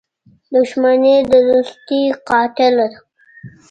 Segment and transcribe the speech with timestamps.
[0.53, 2.99] •دښمني د دوستۍ قاتله ده.